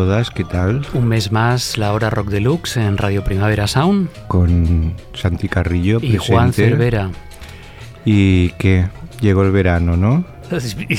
[0.00, 0.86] Todas, ¿qué tal?
[0.94, 4.08] Un mes más, la hora Rock Deluxe en Radio Primavera Sound.
[4.28, 7.10] Con Santi Carrillo y Juan Cervera.
[8.06, 8.88] Y que
[9.20, 10.24] llegó el verano, ¿no?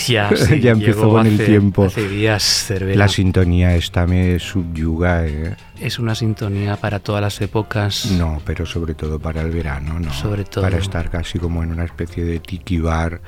[0.07, 1.85] Ya, sí, ya empezó con el tiempo.
[1.85, 2.95] Hace días, Cervera.
[2.95, 5.25] La sintonía esta me subyuga.
[5.25, 5.55] ¿eh?
[5.79, 8.11] Es una sintonía para todas las épocas.
[8.11, 10.13] No, pero sobre todo para el verano, ¿no?
[10.13, 10.63] Sobre todo.
[10.63, 13.19] Para estar casi como en una especie de tiki bar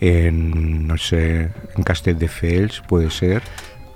[0.00, 3.42] en, no sé, en Castel de Fels, puede ser.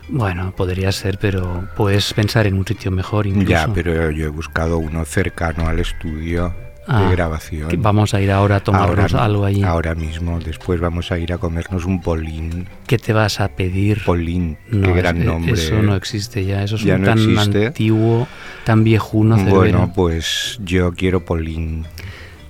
[0.08, 3.50] Bueno, podría ser, pero puedes pensar en un sitio mejor incluso.
[3.50, 6.54] Ya, pero yo he buscado uno cercano al estudio
[6.86, 7.68] de grabación.
[7.78, 9.64] Vamos a ir ahora a tomarnos algo allí.
[9.64, 12.68] Ahora mismo, después vamos a ir a comernos un polín.
[12.86, 14.04] ¿Qué te vas a pedir?
[14.04, 15.54] Polín, qué gran nombre.
[15.54, 18.28] Eso no existe ya, eso es un tan antiguo,
[18.64, 19.36] tan viejuno.
[19.36, 21.86] Bueno, pues yo quiero polín.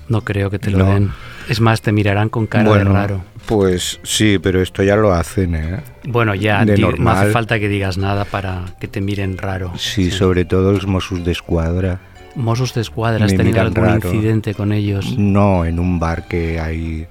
[0.08, 1.10] No creo que te lo den.
[1.48, 3.24] Es más, te mirarán con cara de raro.
[3.46, 5.80] Pues sí, pero esto ya lo hacen, ¿eh?
[6.04, 9.72] Bueno, ya no hace falta que digas nada para que te miren raro.
[9.76, 12.00] Sí, sobre todo los Mossos de Escuadra.
[12.34, 15.16] Mossos de Escuadra, ¿has tenido algún incidente con ellos?
[15.16, 17.06] No, en un bar que hay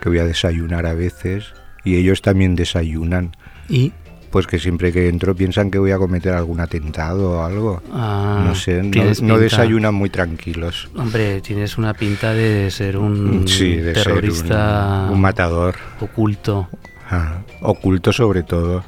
[0.00, 1.54] que voy a desayunar a veces
[1.84, 3.32] y ellos también desayunan.
[3.68, 3.92] ¿Y?
[4.34, 7.80] Pues que siempre que entro piensan que voy a cometer algún atentado o algo.
[7.92, 10.88] Ah, no sé, no, desayunan muy tranquilos.
[10.96, 15.06] Hombre, tienes una pinta de ser un terrorista.
[15.08, 15.76] un, matador.
[16.00, 16.68] Oculto.
[17.08, 18.82] Ah, oculto sobre todo.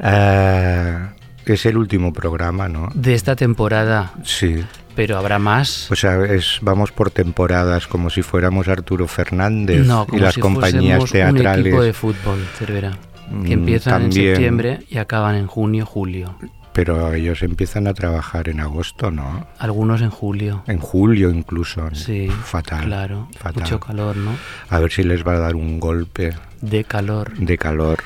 [0.00, 1.10] Ah,
[1.44, 2.88] es el último programa, ¿no?
[2.94, 4.14] De esta temporada.
[4.24, 4.64] Sí.
[4.96, 5.90] Pero habrá más.
[5.92, 10.32] O sea, es, vamos por temporadas, como si fuéramos Arturo Fernández no, como y las
[10.32, 11.60] si compañías teatrales.
[11.60, 12.96] Un equipo de fútbol, Cervera
[13.30, 16.36] que mm, empiezan en septiembre y acaban en junio, julio.
[16.72, 19.46] Pero ellos empiezan a trabajar en agosto, ¿no?
[19.58, 20.62] Algunos en julio.
[20.66, 21.88] En julio incluso.
[21.94, 22.28] Sí.
[22.44, 22.86] Fatal.
[22.86, 23.28] Claro.
[23.54, 24.36] Mucho calor, ¿no?
[24.68, 26.32] A ver si les va a dar un golpe.
[26.60, 27.36] De calor.
[27.36, 27.98] De calor.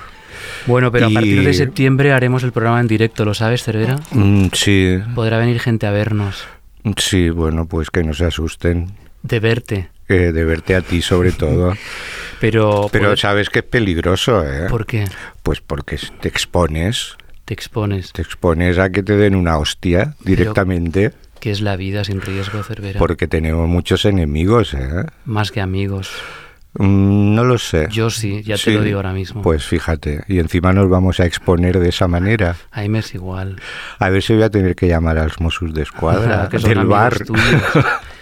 [0.67, 3.97] Bueno, pero a partir de septiembre haremos el programa en directo, ¿lo sabes, Cervera?
[4.13, 4.99] Mm, sí.
[5.15, 6.45] Podrá venir gente a vernos.
[6.97, 8.93] Sí, bueno, pues que no se asusten.
[9.23, 9.91] De verte.
[10.09, 11.75] Eh, de verte a ti sobre todo.
[12.41, 14.67] Pero, Pero pues, sabes que es peligroso, ¿eh?
[14.69, 15.07] ¿Por qué?
[15.43, 17.17] Pues porque te expones.
[17.45, 18.13] Te expones.
[18.13, 21.13] Te expones a que te den una hostia directamente.
[21.41, 22.99] ¿Qué es la vida sin riesgo, Cervera?
[22.99, 25.05] Porque tenemos muchos enemigos, ¿eh?
[25.27, 26.11] Más que amigos.
[26.79, 27.89] Mm, no lo sé.
[27.91, 29.43] Yo sí, ya te lo digo ahora mismo.
[29.43, 32.57] Pues fíjate, y encima nos vamos a exponer de esa manera.
[32.73, 33.61] A me es igual.
[33.99, 36.85] A ver si voy a tener que llamar a los Mossos de Escuadra que del
[36.87, 37.15] bar.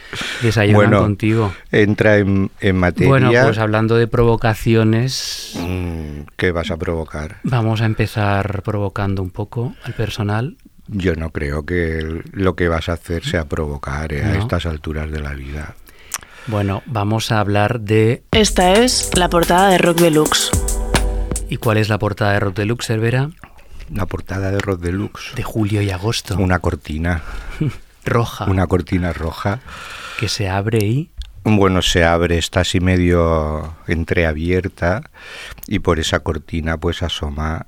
[0.42, 1.52] Desayunan bueno, contigo.
[1.70, 3.08] Entra en, materia.
[3.08, 5.54] Bueno, pues hablando de provocaciones.
[5.56, 7.36] Mm, ¿Qué vas a provocar?
[7.44, 10.56] Vamos a empezar provocando un poco al personal.
[10.88, 15.10] Yo no creo que lo que vas a hacer sea provocar eh, a estas alturas
[15.10, 15.74] de la vida.
[16.48, 18.24] Bueno, vamos a hablar de...
[18.32, 20.50] Esta es la portada de Rock Deluxe.
[21.48, 23.30] ¿Y cuál es la portada de Rock Deluxe, Cervera?
[23.94, 25.34] La portada de Rock Deluxe.
[25.36, 26.36] De julio y agosto.
[26.36, 27.22] Una cortina.
[28.04, 28.46] roja.
[28.46, 29.60] Una cortina roja
[30.22, 31.10] que se abre y...
[31.42, 35.02] Bueno, se abre, está así medio entreabierta
[35.66, 37.66] y por esa cortina pues asoma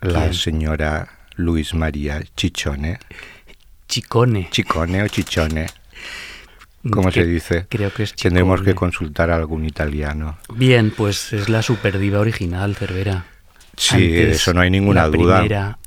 [0.00, 2.98] la señora Luis María Chichone.
[3.86, 4.48] Chicone.
[4.50, 5.66] Chicone o Chichone.
[6.90, 7.66] ¿Cómo se dice?
[7.68, 10.38] Creo que es Tendremos que consultar a algún italiano.
[10.52, 13.26] Bien, pues es la superdiva original, Cervera.
[13.76, 15.38] Sí, eso no hay ninguna duda.
[15.38, 15.78] Primera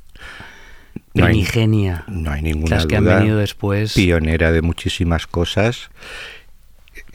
[1.12, 2.04] primigenia.
[2.08, 3.94] No hay, ninguna las que han venido después.
[3.94, 5.90] Pionera de muchísimas cosas.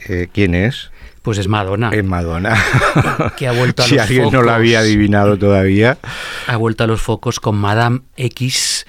[0.08, 0.90] Eh, ¿Quién es?
[1.22, 1.90] Pues es Madonna.
[1.92, 2.62] Es Madonna.
[3.36, 5.98] que ha vuelto a si los alguien no lo había adivinado todavía.
[6.46, 8.86] Ha vuelto a los focos con Madame X,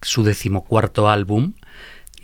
[0.00, 1.52] su decimocuarto álbum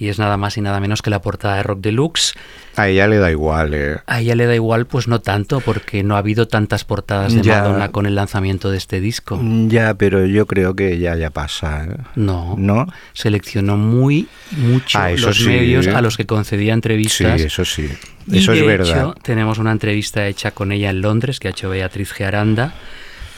[0.02, 2.34] y es nada más y nada menos que la portada de Rock Deluxe.
[2.74, 3.98] A ella le da igual, ¿eh?
[4.06, 7.42] A ella le da igual, pues no tanto, porque no ha habido tantas portadas de
[7.44, 9.40] Madonna con el lanzamiento de este disco.
[9.68, 11.84] Ya, pero yo creo que ya ya pasa.
[11.84, 11.96] ¿eh?
[12.16, 12.56] No.
[12.58, 12.88] ¿No?
[13.12, 14.26] Seleccionó muy
[14.56, 17.40] mucho ah, los medios a los que concedía entrevistas.
[17.40, 17.88] Sí, eso sí.
[18.32, 18.88] Eso es verdad.
[18.88, 22.26] Hecho, tenemos una entrevista hecha con ella en Londres que ha hecho Beatriz G.
[22.26, 22.74] Aranda.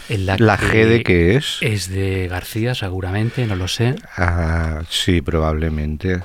[0.09, 1.59] En la, ¿La G de qué es?
[1.61, 3.97] Es de García, seguramente, no lo sé.
[4.17, 6.21] Ah, sí, probablemente.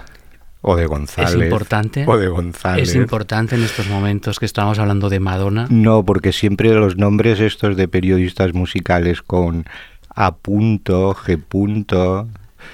[0.61, 1.31] O de González.
[1.31, 2.03] Es importante.
[2.05, 2.89] O de González.
[2.89, 5.67] Es importante en estos momentos que estamos hablando de Madonna.
[5.69, 9.65] No, porque siempre los nombres estos de periodistas musicales con
[10.13, 12.27] A punto, G punto,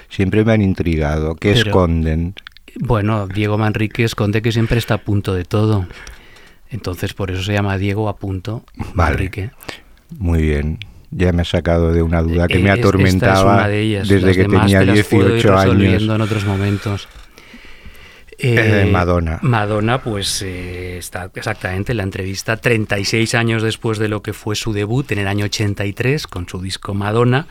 [0.08, 1.36] siempre me han intrigado.
[1.36, 2.34] ¿Qué esconden?
[2.80, 5.86] Bueno, Diego Manrique esconde que siempre está a punto de todo.
[6.70, 9.50] Entonces por eso se llama Diego a punto Manrique.
[10.18, 10.78] Muy bien.
[11.12, 16.02] Ya me ha sacado de una duda que me atormentaba desde que tenía 18 años.
[16.02, 17.08] en otros momentos.
[18.38, 19.38] Eh, Madonna.
[19.42, 24.56] Madonna, pues eh, está exactamente en la entrevista 36 años después de lo que fue
[24.56, 27.46] su debut en el año 83 con su disco Madonna.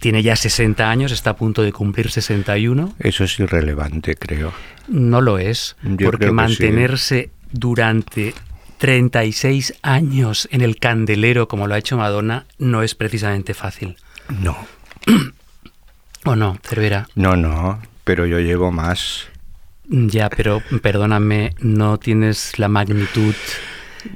[0.00, 2.94] tiene ya 60 años, está a punto de cumplir 61.
[2.98, 4.52] Eso es irrelevante, creo.
[4.88, 8.34] No lo es, Yo porque mantenerse durante
[8.78, 13.96] 36 años en el candelero como lo ha hecho Madonna no es precisamente fácil.
[14.40, 14.56] No,
[16.24, 17.08] ¿O no, Cervera?
[17.14, 19.26] no, no, pero yo llevo más.
[19.88, 23.34] Ya, pero perdóname, no tienes la magnitud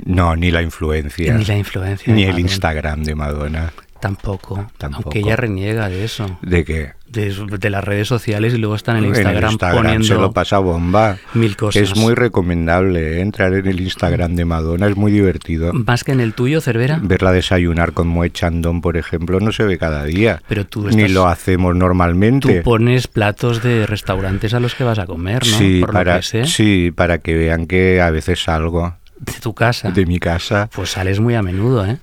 [0.04, 1.34] No, ni la influencia.
[1.34, 2.12] ni la influencia.
[2.12, 2.38] Ni el.
[2.38, 3.72] Instagram de Madonna.
[4.02, 5.02] Tampoco, Tampoco.
[5.04, 6.38] Aunque ella reniega de eso.
[6.42, 6.90] ¿De qué?
[7.06, 10.32] De, de las redes sociales y luego está en el En Instagram, poniendo se lo
[10.32, 11.18] pasa bomba.
[11.34, 11.80] mil cosas.
[11.82, 13.20] Es muy recomendable ¿eh?
[13.20, 15.72] entrar en el Instagram de Madonna, es muy divertido.
[15.72, 16.98] Más que en el tuyo, Cervera.
[17.00, 20.42] Verla desayunar con Moe Chandon, por ejemplo, no se ve cada día.
[20.48, 22.62] Pero tú Ni estás- lo hacemos Tú normalmente.
[22.62, 25.58] pones platos de restaurantes a los que vas a comer, ¿no?
[25.58, 29.32] sí, Por lo para, que sé, sí, para que vean que a veces salgo de
[29.34, 29.92] tu casa.
[29.92, 30.68] de mi casa.
[30.74, 31.98] Pues sales muy a menudo, ¿eh?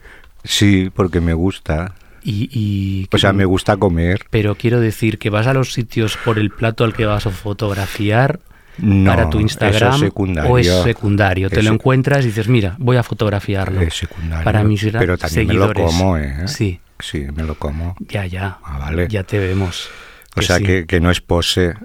[0.50, 1.94] Sí, porque me gusta.
[2.24, 4.26] Y, y- O sea, me gusta comer.
[4.32, 7.30] Pero quiero decir que vas a los sitios por el plato al que vas a
[7.30, 8.40] fotografiar
[8.80, 10.52] No, para tu Instagram es secundario.
[10.52, 11.50] o es secundario.
[11.52, 13.80] Te lo encuentras y dices, mira, voy a fotografiarlo.
[13.82, 14.44] Es secundario.
[14.44, 15.78] Para mis Pero también seguidores.
[15.78, 16.48] me lo como, ¿eh?
[16.48, 17.96] Sí, Sí, me lo como.
[18.00, 18.58] ya, ya.
[18.64, 19.08] Ah, vale.
[19.08, 19.90] Ya te vemos.
[20.36, 20.64] O sea, sí.
[20.64, 21.76] que, que no es pose.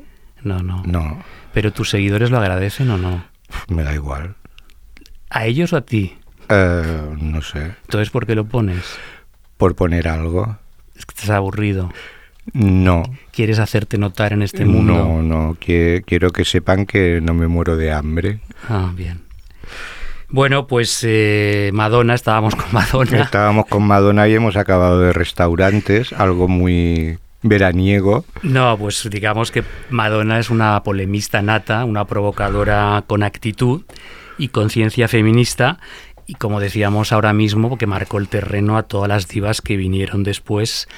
[0.42, 1.22] No, no, No,
[1.52, 3.24] Pero tus seguidores lo agradecen o no.
[3.68, 4.34] me da igual.
[5.30, 6.14] ¿A ellos o a ti?
[6.48, 7.72] Eh, no sé.
[7.82, 8.82] Entonces, ¿por qué lo pones?
[9.56, 10.56] Por poner algo.
[10.96, 11.92] Es que estás aburrido.
[12.52, 13.02] No.
[13.32, 14.92] ¿Quieres hacerte notar en este mundo?
[14.94, 15.56] No, no.
[15.58, 18.40] que- quiero que sepan que no me muero de hambre.
[18.68, 19.22] Ah, bien.
[20.28, 23.22] Bueno, pues eh, Madonna, estábamos con Madonna.
[23.22, 28.24] Estábamos con Madonna y hemos acabado de restaurantes, algo muy veraniego.
[28.42, 33.82] No, pues digamos que Madonna es una polemista nata, una provocadora con actitud
[34.38, 35.78] y conciencia feminista.
[36.26, 40.22] Y como decíamos ahora mismo, que marcó el terreno a todas las divas que vinieron
[40.22, 40.88] después.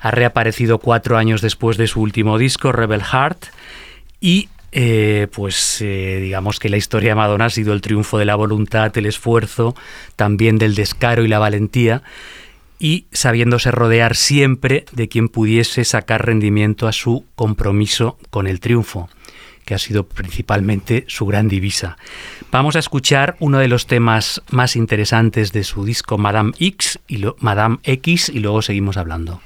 [0.00, 3.46] Ha reaparecido cuatro años después de su último disco, Rebel Heart.
[4.20, 8.26] Y eh, pues eh, digamos que la historia de Madonna ha sido el triunfo de
[8.26, 9.74] la voluntad, el esfuerzo,
[10.16, 12.02] también del descaro y la valentía
[12.78, 19.08] y sabiéndose rodear siempre de quien pudiese sacar rendimiento a su compromiso con el triunfo,
[19.66, 21.98] que ha sido principalmente su gran divisa.
[22.50, 27.22] Vamos a escuchar uno de los temas más interesantes de su disco Madame X y
[27.40, 29.42] Madame X y luego seguimos hablando.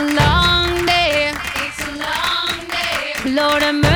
[0.00, 3.12] It's a long day.
[3.26, 3.89] Lord of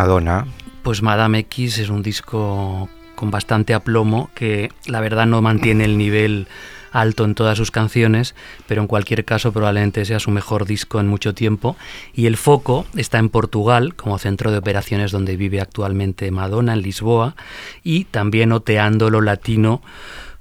[0.00, 0.46] Madonna,
[0.82, 5.98] Pues Madame X es un disco con bastante aplomo que la verdad no mantiene el
[5.98, 6.48] nivel
[6.90, 8.34] alto en todas sus canciones,
[8.66, 11.76] pero en cualquier caso probablemente sea su mejor disco en mucho tiempo.
[12.14, 16.80] Y el foco está en Portugal, como centro de operaciones donde vive actualmente Madonna, en
[16.80, 17.36] Lisboa,
[17.84, 19.82] y también oteando lo latino,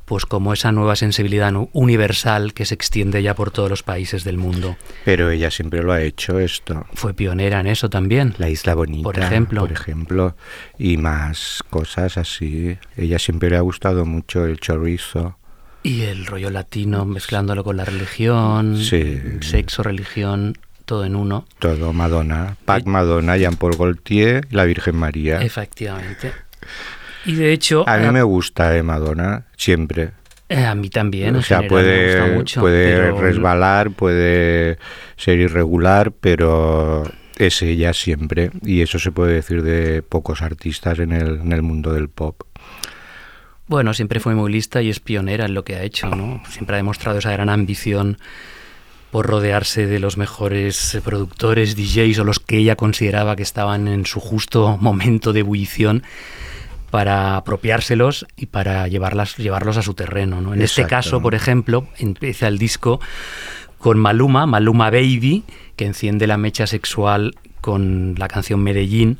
[0.10, 4.38] pues como esa nueva sensibilidad universal que se extiende ya por todos los países del
[4.38, 4.76] mundo.
[5.06, 6.88] pero ella siempre lo ha hecho esto.
[6.96, 8.34] Fue pionera en eso también.
[8.40, 9.62] La Isla Bonita, Por ejemplo.
[9.62, 10.36] por ejemplo,
[10.80, 12.76] y más cosas así.
[12.98, 15.38] Ella siempre le ha gustado mucho el chorizo.
[15.84, 19.22] Y el rollo latino, mezclándolo con la religión, Sí.
[19.42, 21.46] sexo, religión, todo en uno.
[21.60, 25.40] Todo Madonna, Pac Madonna, Jean-Paul Gaultier la Virgen María.
[25.40, 26.32] Efectivamente.
[27.26, 30.12] Y de hecho, A mí me gusta eh, Madonna, siempre.
[30.48, 32.62] eh, a mí también, o en sea, general, me gusta puede, mucho.
[32.62, 34.78] puede pero resbalar, puede
[35.18, 37.04] ser irregular, pero
[37.38, 38.52] es ella siempre.
[38.64, 42.42] Y eso se puede decir de pocos artistas en el, en el mundo del pop.
[43.68, 46.42] Bueno, siempre fue muy lista y es pionera en lo que ha hecho, ¿no?
[46.50, 48.18] Siempre ha demostrado esa gran ambición
[49.12, 53.88] por rodearse de los mejores eh, productores, DJs o los que ella consideraba que estaban
[53.88, 56.04] en su justo momento de ebullición
[56.90, 60.42] para apropiárselos y para llevarlas, llevarlos a su terreno.
[60.42, 60.54] ¿no?
[60.54, 63.00] En este caso, por ejemplo, empieza el disco
[63.78, 65.44] con Maluma, Maluma Baby,
[65.76, 69.20] que enciende la mecha sexual con la canción Medellín.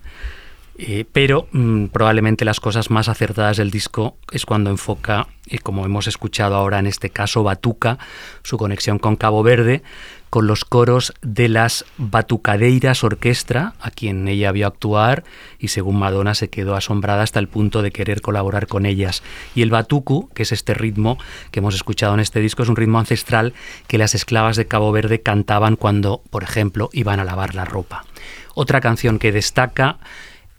[0.82, 5.86] Eh, pero mm, probablemente las cosas más acertadas del disco es cuando enfoca, eh, como
[5.86, 7.98] hemos escuchado ahora en este caso, Batuca,
[8.44, 9.84] su conexión con Cabo Verde,
[10.30, 15.24] con los coros de las Batucadeiras Orquestra, a quien ella vio actuar
[15.60, 19.24] y según Madonna se quedó asombrada hasta el punto de querer colaborar con ellas.
[19.56, 21.18] Y el batucu, que es este ritmo
[21.52, 23.54] que hemos escuchado en este disco, es un ritmo ancestral
[23.88, 28.06] que las esclavas de Cabo Verde cantaban cuando, por ejemplo, iban a lavar la ropa.
[28.54, 29.98] Otra canción que destaca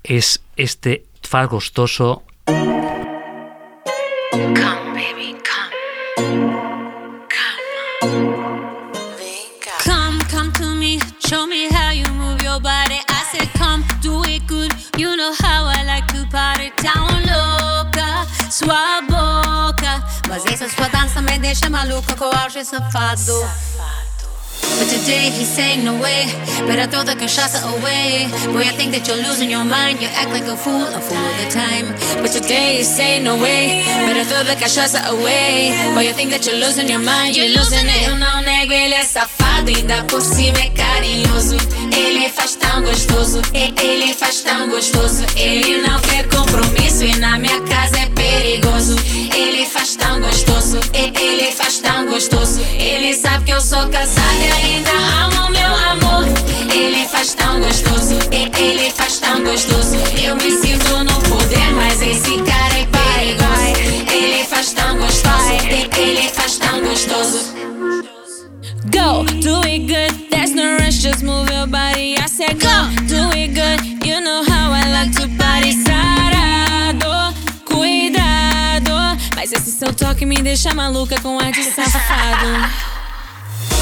[0.03, 2.23] es este fagostoso
[4.33, 4.80] Come,
[20.31, 23.35] Mas essa sua dança me deixa maluca com auge safado.
[24.79, 26.27] But today he's saying no way.
[26.69, 28.29] Better throw the cachaça away.
[28.53, 30.01] Boy, I think that you're losing your mind.
[30.01, 31.87] You act like a fool, a fool all the time.
[32.23, 33.83] But today he's saying no way.
[34.07, 35.75] Better throw the cachaça away.
[35.95, 37.37] Boy, I think that you're losing your mind.
[37.37, 38.07] You're losing it.
[38.07, 39.69] Eu não nego, ele é safado.
[39.69, 41.57] Ainda por cima é carinhoso.
[41.95, 43.43] Ele faz tão gostoso.
[43.53, 45.27] Ele faz tão gostoso.
[45.37, 47.05] Ele não quer compromisso.
[47.05, 48.97] E na minha casa é perigoso.
[49.41, 50.79] Ele faz tão gostoso.
[50.93, 52.61] Ele faz tão gostoso.
[52.79, 54.91] Ele sabe que eu sou casada e ainda
[55.25, 56.25] amo meu amor.
[56.71, 58.19] Ele faz tão gostoso.
[58.31, 59.97] Ele faz tão gostoso.
[60.23, 64.13] Eu me sinto no poder, mas esse cara é perigoso.
[64.13, 65.51] Ele faz tão gostoso.
[65.97, 67.55] Ele faz tão gostoso.
[68.93, 70.29] Go, do it good.
[70.31, 72.17] There's no rush, just move your body.
[72.19, 74.07] I said go, do it good.
[74.07, 74.30] You know
[79.81, 82.69] seu toque me deixa maluca com ar de safado.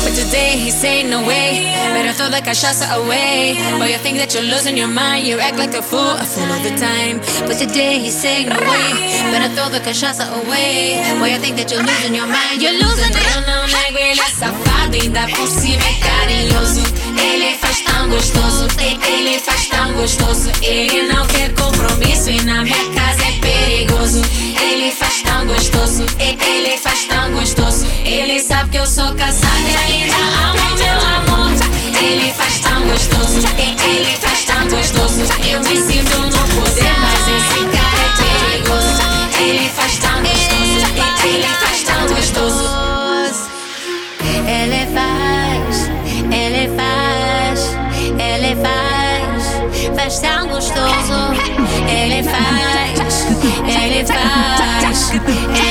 [0.04, 1.74] But today he say no way.
[1.92, 3.58] Better throw the cachaça away.
[3.80, 6.46] But you think that you're losing your mind, you act like a fool, a fool
[6.52, 7.18] all the time.
[7.48, 8.94] But today he say no way.
[9.32, 11.02] Better throw the cachaça away.
[11.18, 13.26] But you think that you're losing your mind, you're losing it.
[13.34, 16.82] Eu não nego, ele é safado, ainda por cima é carinhoso.
[17.18, 20.52] Ele faz tão gostoso, ele faz tão gostoso.
[20.62, 24.22] Ele não quer compromisso e na minha casa é perigoso.
[24.62, 27.86] Ele faz tão gostoso, ele faz tão gostoso.
[28.04, 31.52] Ele sabe que eu sou casada e ainda amo meu amor.
[32.02, 35.20] Ele faz tão gostoso, ele faz tão gostoso.
[35.48, 39.02] Eu me sinto no poder, mas esse cara é perigoso.
[39.40, 40.86] Ele faz tão gostoso,
[41.24, 42.78] ele faz tão gostoso.
[44.48, 45.90] Ele faz,
[46.32, 47.60] ele faz,
[48.18, 51.18] ele faz, faz tão gostoso.
[51.88, 52.97] Ele faz,
[54.08, 55.67] touch.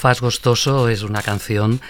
[0.00, 1.82] Faz Gostoso es una canción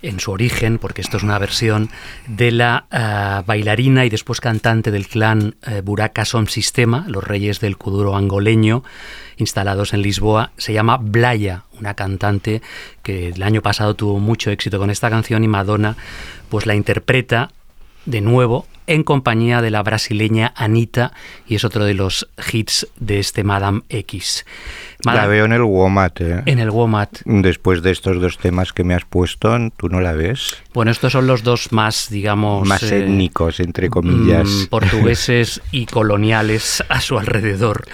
[0.00, 1.90] en su origen, porque esto es una versión
[2.26, 7.60] de la ah, bailarina y después cantante del clan eh, Buraka Som Sistema, los reyes
[7.60, 8.84] del kuduro angoleño,
[9.36, 10.52] instalados en Lisboa.
[10.56, 12.62] Se llama Blaya, una cantante
[13.02, 15.94] que el año pasado tuvo mucho éxito con esta canción y Madonna
[16.48, 17.50] pues la interpreta
[18.06, 21.12] de nuevo en compañía de la brasileña Anita
[21.46, 24.46] y es otro de los hits de este Madame X.
[25.04, 26.42] La veo en el WOMAT, ¿eh?
[26.46, 27.20] en el WOMAT.
[27.24, 30.56] Después de estos dos temas que me has puesto, ¿tú no la ves?
[30.74, 34.48] Bueno, estos son los dos más, digamos, Más eh, étnicos, entre comillas.
[34.48, 37.84] mm, portugueses y coloniales a su alrededor.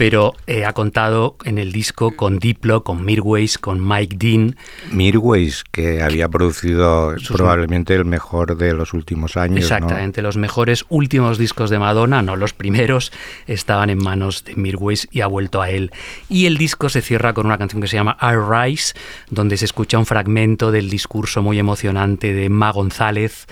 [0.00, 4.56] Pero eh, ha contado en el disco con Diplo, con Mirways, con Mike Dean.
[4.90, 9.56] Mirways, que había producido Sus- probablemente el mejor de los últimos años.
[9.56, 9.60] ¿no?
[9.60, 13.12] Exactamente, los mejores últimos discos de Madonna, no los primeros,
[13.46, 15.90] estaban en manos de Mirways y ha vuelto a él.
[16.30, 18.36] Y el disco se cierra con una canción que se llama I
[18.70, 18.94] Rise,
[19.28, 23.46] donde se escucha un fragmento del discurso muy emocionante de Emma González,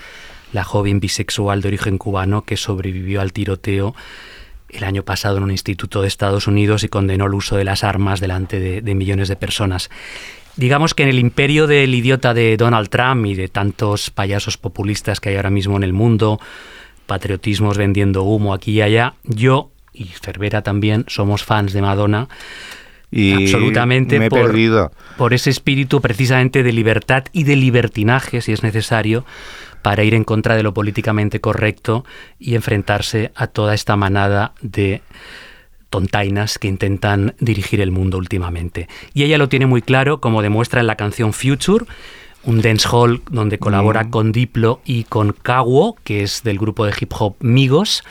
[0.51, 3.93] la joven bisexual de origen cubano que sobrevivió al tiroteo
[4.69, 7.83] el año pasado en un instituto de Estados Unidos y condenó el uso de las
[7.83, 9.89] armas delante de, de millones de personas.
[10.55, 15.19] Digamos que en el imperio del idiota de Donald Trump y de tantos payasos populistas
[15.19, 16.39] que hay ahora mismo en el mundo,
[17.05, 22.27] patriotismos vendiendo humo aquí y allá, yo y Cervera también somos fans de Madonna
[23.11, 24.91] Y absolutamente me he por, perdido.
[25.17, 29.25] por ese espíritu precisamente de libertad y de libertinaje, si es necesario,
[29.89, 32.05] para ir en contra de lo políticamente correcto
[32.37, 35.01] y enfrentarse a toda esta manada de
[35.89, 38.87] tontainas que intentan dirigir el mundo últimamente.
[39.15, 41.85] Y ella lo tiene muy claro, como demuestra en la canción Future,
[42.43, 47.11] un dancehall donde colabora con Diplo y con Kawo, que es del grupo de hip
[47.17, 48.03] hop Migos,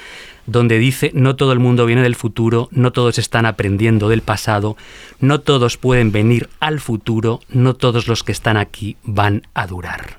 [0.46, 4.76] donde dice, no todo el mundo viene del futuro, no todos están aprendiendo del pasado,
[5.20, 10.18] no todos pueden venir al futuro, no todos los que están aquí van a durar.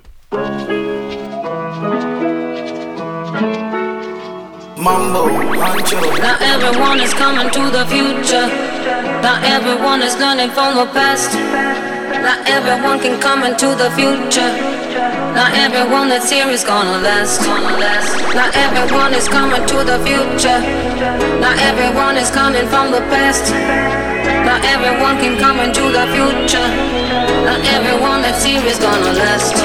[4.80, 5.28] Mambo,
[5.60, 6.00] Ancho.
[6.24, 8.48] Not everyone is coming to the future.
[9.20, 11.36] Now everyone is learning from the past.
[12.24, 14.52] Now everyone can come into the future.
[15.36, 17.44] Not everyone that's here is gonna last.
[18.32, 20.60] Not everyone is coming to the future.
[21.44, 23.52] Not everyone is coming from the past.
[24.48, 26.70] Not everyone can come into the future.
[27.44, 29.60] Not everyone that's here is gonna last.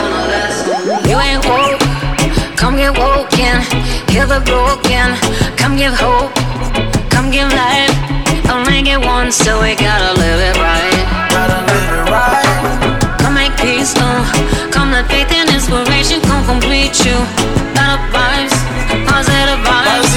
[1.07, 1.84] You ain't woke.
[2.75, 3.63] Come get woken.
[4.11, 5.15] Heal the broken.
[5.55, 6.35] Come give hope.
[7.09, 7.95] Come give life.
[8.67, 11.07] Make it once, so we gotta live it right.
[11.31, 13.15] Gotta live it right.
[13.21, 14.27] Come make peace, uh.
[14.73, 17.15] Come let faith and inspiration come complete you.
[17.79, 18.59] Better vibes,
[19.07, 20.11] positive vibes.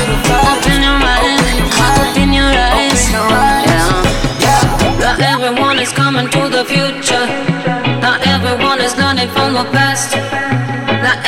[0.50, 1.38] Open your mind,
[1.78, 3.06] open your eyes.
[3.13, 3.70] Eyes.
[4.41, 4.98] Yeah.
[4.98, 7.26] Not everyone is coming to the future.
[8.02, 10.17] Not everyone is learning from the past.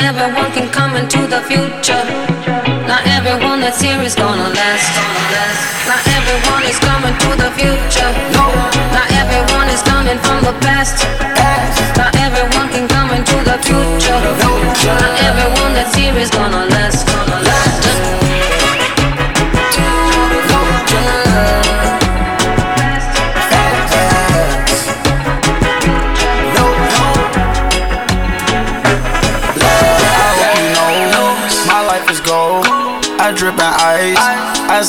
[0.02, 2.04] Everyone can come into the future.
[2.88, 4.92] Not everyone that's here is gonna last.
[5.86, 8.10] Not everyone is coming to the future.
[8.32, 8.79] Not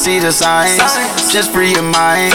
[0.02, 0.82] see the signs.
[1.32, 2.34] Just free your mind.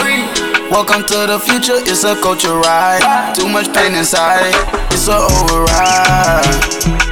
[0.71, 1.75] Welcome to the future.
[1.83, 3.03] It's a culture ride.
[3.35, 4.55] Too much pain inside.
[4.87, 6.47] It's a override.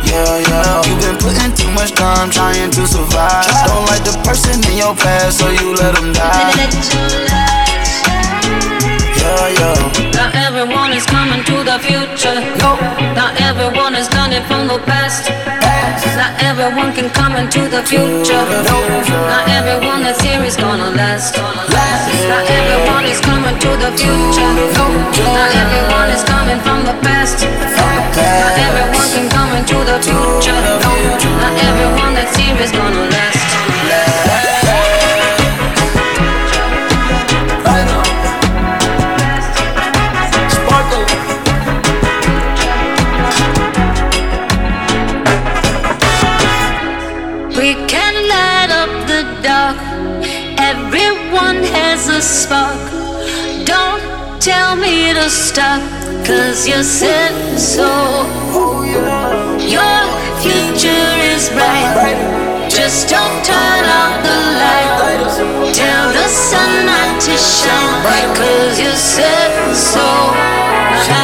[0.07, 0.79] Yeah, yeah.
[0.87, 3.51] You've been putting too much time trying to survive.
[3.67, 6.55] Don't like the person in your past, so you let them die.
[9.19, 9.75] Yeah, yeah.
[10.15, 12.39] Not everyone is coming to the future.
[12.63, 12.79] No.
[13.11, 15.27] Not everyone is learning from the past.
[16.15, 18.39] Not everyone can come into the future.
[19.31, 21.35] Not everyone that's here is gonna last.
[21.35, 24.51] Not everyone is coming to the future.
[25.35, 27.43] Not everyone is coming from the past.
[27.43, 30.59] Not everyone can come into the future.
[31.43, 33.84] Not everyone that's here is gonna last.
[52.45, 52.77] Spark.
[53.65, 54.03] Don't
[54.39, 55.81] tell me to stop,
[56.27, 57.89] cause you said so.
[59.75, 60.01] Your
[60.43, 62.17] future is bright.
[62.69, 65.73] Just don't turn out the light.
[65.73, 71.14] Tell the sun not to shine, cause you said so.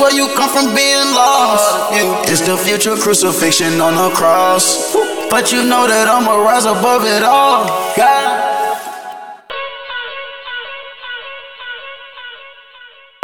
[0.00, 1.92] Where you come from being lost.
[2.30, 4.94] It's the future crucifixion on the cross.
[5.30, 7.66] But you know that I'ma rise above it all.
[7.96, 8.46] God.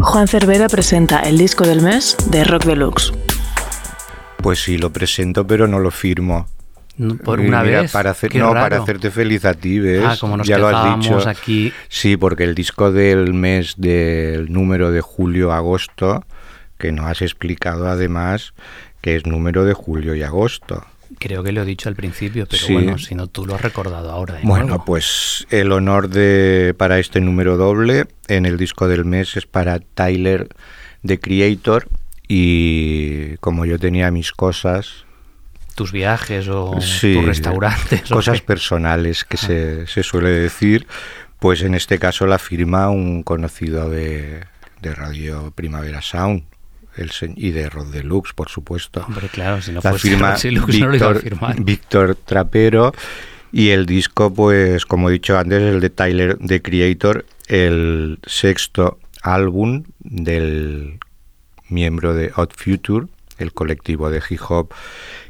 [0.02, 3.12] Juan Cervera presenta el disco del mes de Rock Deluxe.
[4.42, 6.46] Pues sí, lo presento, pero no lo firmo.
[6.96, 7.92] No, Por una mira, vez.
[7.92, 8.64] Para hacer, no, raro.
[8.64, 10.02] para hacerte feliz a ti, ¿ves?
[10.06, 11.18] Ah, como nos ya lo has dicho.
[11.28, 11.72] aquí.
[11.88, 16.24] Sí, porque el disco del mes del número de julio-agosto,
[16.78, 18.52] que no has explicado además
[19.00, 20.84] que es número de julio y agosto.
[21.18, 22.72] Creo que lo he dicho al principio, pero Sí.
[22.72, 24.38] bueno, si no tú lo has recordado ahora.
[24.42, 24.84] Bueno, nuevo.
[24.84, 29.78] pues el honor de para este número doble en el disco del mes es para
[29.78, 30.48] Tyler
[31.06, 31.88] the Creator
[32.40, 35.04] y como yo tenía mis cosas,
[35.76, 38.02] tus viajes o Sí, tus restaurantes.
[38.10, 40.86] cosas personales que se, se suele decir,
[41.38, 44.40] pues en este caso la firma un conocido de,
[44.82, 46.42] de Radio Primavera Sound
[46.96, 49.04] el y de Rod Deluxe, por supuesto.
[49.06, 51.62] Hombre, claro, si no la firma Rod Deluxe no lo iba a Víctor, firmar.
[51.62, 52.92] Víctor Trapero
[53.52, 58.98] y el disco, pues como he dicho antes, el de Tyler, The Creator, el sexto
[59.22, 60.98] álbum del
[61.68, 63.06] miembro de Odd Future,
[63.38, 64.72] el colectivo de hip hop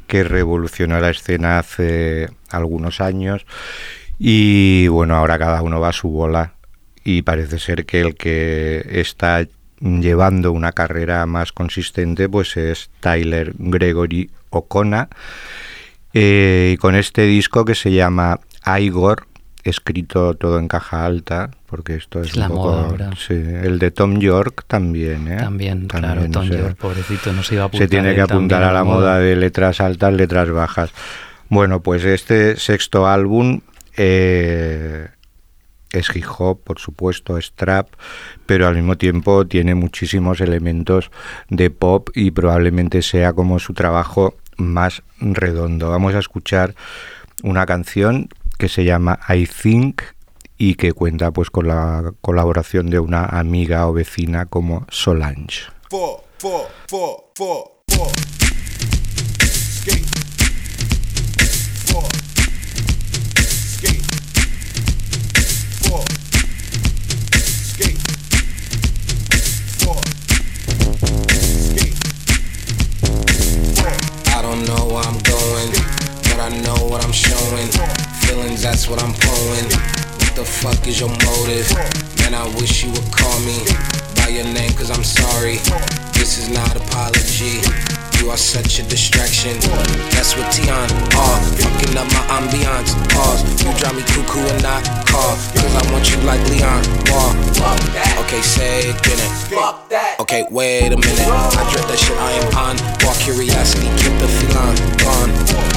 [0.07, 3.45] que revolucionó la escena hace algunos años.
[4.19, 6.53] Y bueno, ahora cada uno va a su bola
[7.03, 9.45] y parece ser que el que está
[9.79, 15.07] llevando una carrera más consistente pues es Tyler Gregory O'Connor
[16.13, 18.39] Eh, y con este disco que se llama
[18.79, 19.27] Igor,
[19.63, 22.63] escrito todo en caja alta, porque esto es, Es un la poco...
[22.71, 23.09] moda ahora.
[23.17, 25.37] sí, el de Tom York también, ¿eh?
[25.37, 27.87] También, claro, Tom York, pobrecito, no se iba a apuntar.
[27.87, 30.91] se tiene que apuntar a la moda de letras altas, letras bajas.
[31.49, 33.59] Bueno, pues este sexto álbum
[33.95, 35.07] eh,
[35.91, 37.89] es hip hop, por supuesto, es trap,
[38.45, 41.11] pero al mismo tiempo tiene muchísimos elementos
[41.49, 45.89] de pop y probablemente sea como su trabajo más redondo.
[45.89, 46.75] Vamos a escuchar
[47.43, 50.01] una canción que se llama I Think
[50.57, 55.67] y que cuenta pues con la colaboración de una amiga o vecina como Solange.
[74.67, 75.71] Know where I'm going,
[76.23, 77.67] but I know what I'm showing.
[78.27, 79.65] Feelings, that's what I'm pulling.
[80.19, 81.71] What the fuck is your motive?
[82.19, 83.63] Man, I wish you would call me
[84.15, 85.57] by your name, cause I'm sorry.
[86.13, 87.96] This is not apology.
[88.27, 89.55] You are such a distraction.
[90.11, 90.83] That's what Tion are.
[91.15, 92.91] Uh, fucking up my ambiance.
[93.15, 93.63] Pause.
[93.63, 95.31] You drive me cuckoo and not call.
[95.55, 96.83] Cause I want you like Leon.
[97.07, 97.31] Wall.
[97.55, 98.17] Fuck that.
[98.25, 99.31] Okay, say it, get it.
[99.47, 100.19] Fuck that.
[100.19, 101.19] Okay, wait a minute.
[101.23, 102.75] I dread that shit I am on.
[103.07, 105.76] Walk curiosity, keep the feline gone.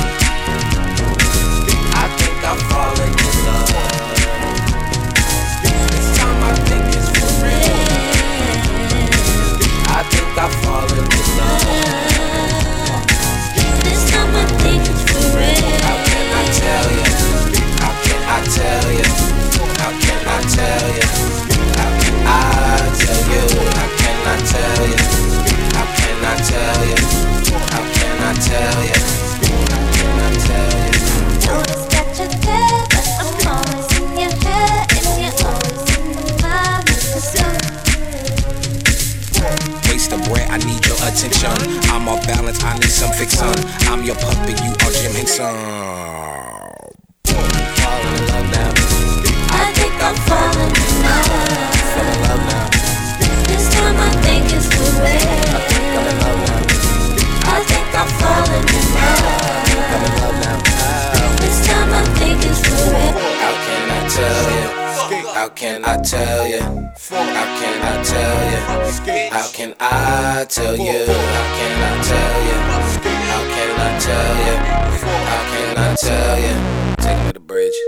[24.46, 25.00] Tell you?
[25.76, 26.98] How can I tell you?
[27.72, 29.00] How can I tell you?
[29.70, 31.02] How can I tell you?
[31.46, 36.22] Notice that you're there, but I'm always in your head, and you're always in my
[36.42, 36.84] mind.
[36.86, 37.58] 'Cause you're
[39.88, 41.56] Waste of bread, I need your attention.
[41.90, 43.54] I'm off balance, I need some fiction.
[43.90, 45.79] I'm your puppet, you are Jim Henson.
[62.40, 64.66] How can I tell you?
[65.34, 66.60] How can I tell you?
[66.60, 68.58] How can I tell you?
[69.30, 71.06] How can I tell you?
[71.06, 72.56] How can I tell you?
[73.30, 74.56] How can I tell you?
[75.30, 76.54] How can I tell you?
[76.96, 77.78] Take me to the bridge.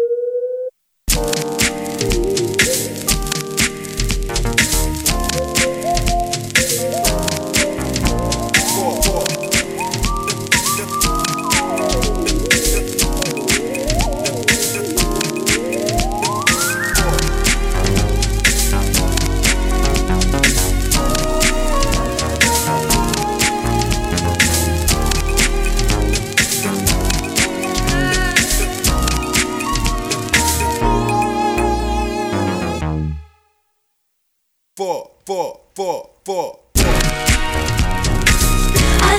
[35.25, 36.59] Four, four, four.
[36.75, 36.81] I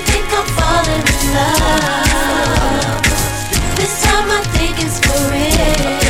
[0.06, 3.04] think I'm falling in love.
[3.78, 6.03] This time I think it's for real.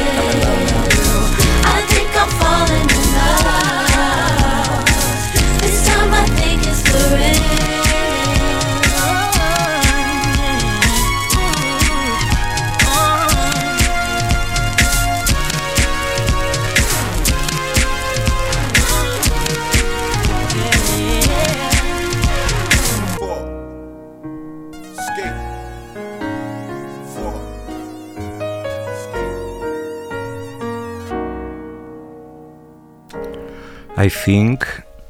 [34.04, 34.66] I think,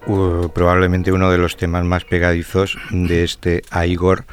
[0.06, 4.26] uh, probablemente uno de los temas más pegadizos de este Igor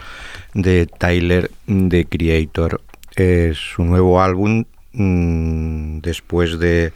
[0.52, 2.82] de Tyler The Creator.
[3.16, 6.92] Es su nuevo álbum mm, después de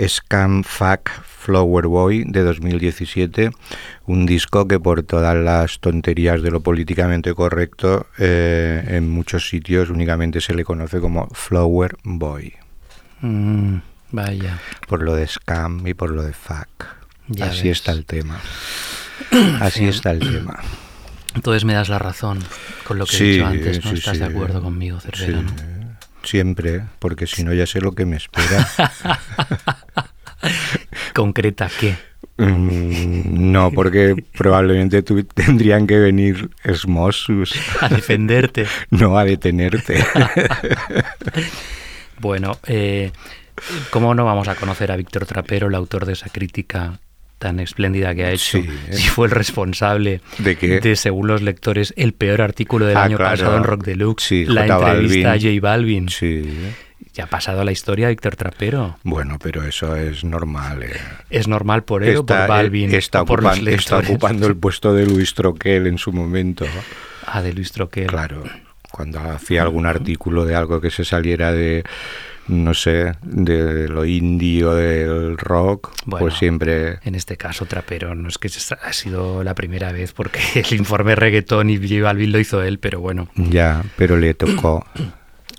[0.00, 3.50] Scam Fuck Flower Boy de 2017,
[4.06, 9.90] un disco que por todas las tonterías de lo políticamente correcto eh, en muchos sitios
[9.90, 12.54] únicamente se le conoce como Flower Boy,
[13.20, 13.78] Mm,
[14.10, 14.58] vaya.
[14.86, 16.86] por lo de scam y por lo de fuck.
[17.28, 17.78] Ya Así ves.
[17.78, 18.40] está el tema.
[19.60, 20.60] Así está el tema.
[21.34, 22.38] Entonces me das la razón
[22.84, 23.90] con lo que he dicho antes, ¿no?
[23.90, 25.88] sí, Estás de acuerdo conmigo, Cervera, Sí, ¿no?
[26.24, 28.68] Siempre, porque si no ya sé lo que me espera.
[31.14, 31.96] Concreta, ¿qué?
[32.38, 37.54] Mm, no, porque probablemente tu- tendrían que venir esmosus.
[37.80, 38.66] A defenderte.
[38.90, 40.04] No a detenerte.
[42.20, 43.12] Bueno, eh,
[43.90, 46.98] ¿cómo no vamos a conocer a Víctor Trapero, el autor de esa crítica
[47.38, 48.58] tan espléndida que ha hecho?
[48.58, 48.92] Sí, ¿eh?
[48.94, 50.96] Si fue el responsable ¿De qué?
[50.96, 53.36] según los lectores, el peor artículo del Ah, año claro.
[53.36, 55.26] pasado en Rock Deluxe, Sí, la entrevista Balvin.
[55.26, 56.08] a J Balvin.
[56.08, 56.72] Sí.
[57.14, 58.96] Ya ha pasado a la historia Víctor Trapero.
[59.02, 60.84] Bueno, pero eso es normal.
[60.84, 60.92] eh.
[61.30, 62.94] ¿Es normal por él o por Balvin?
[62.94, 64.10] está, por los ocupan- está lectores?
[64.10, 66.64] ocupando el puesto de Luis Troquel en su momento.
[67.26, 68.06] Ah, de Luis Troquel.
[68.06, 68.44] Claro,
[68.90, 71.82] cuando hacía algún artículo de algo que se saliera de,
[72.48, 76.24] no sé, de lo indie o del rock, Bueno.
[76.24, 76.98] pues siempre...
[77.04, 78.48] En este caso, Trapero, no es que
[78.82, 82.78] ha sido la primera vez, porque el informe reggaetón y J Balvin lo hizo él,
[82.78, 83.28] pero bueno.
[83.36, 84.86] Ya, pero le tocó.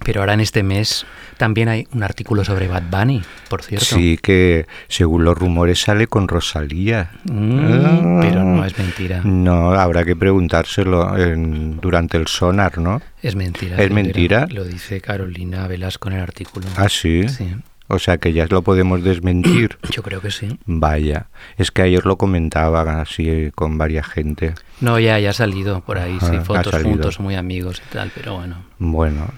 [0.03, 1.05] Pero ahora en este mes
[1.39, 3.85] también hay un artículo sobre Bad Bunny, por cierto.
[3.85, 7.11] Sí, que según los rumores sale con Rosalía.
[7.23, 8.19] Mm, Ah.
[8.21, 9.21] pero no es mentira.
[9.23, 13.01] No, habrá que preguntárselo en- durante el sonar, ¿no?
[13.23, 13.77] Es mentira.
[13.81, 14.47] ¿Es mentira?
[14.51, 16.67] Lo dice Carolina Velasco en el artículo.
[16.75, 17.27] Ah, sí.
[17.29, 17.55] Sí,
[17.91, 19.79] O sea que ya lo podemos desmentir.
[19.91, 20.59] yo creo que sí.
[20.67, 24.53] Vaya, es que ayer lo comentaban así con varias gente.
[24.79, 28.11] No, ya, ya ha salido por ahí, sí, Ah, fotos juntos, muy amigos y tal,
[28.13, 28.57] pero bueno.
[28.77, 29.29] Bueno,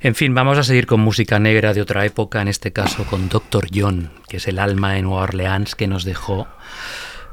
[0.00, 3.28] En fin, vamos a seguir con música negra de otra época, en este caso con
[3.28, 3.66] Dr.
[3.74, 6.46] John, que es el alma de Nueva Orleans que nos dejó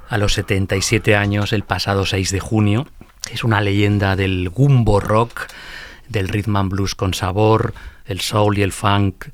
[0.10, 2.88] a los 77 años el pasado 6 de junio.
[3.32, 5.46] Es una leyenda del gumbo rock,
[6.10, 7.76] del rhythm and blues con sabor,
[8.08, 9.26] el soul y el funk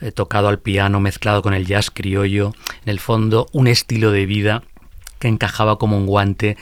[0.00, 2.54] eh, tocado al piano mezclado con el jazz criollo.
[2.86, 4.62] En el fondo, un estilo de vida
[5.18, 6.56] que encajaba como un guante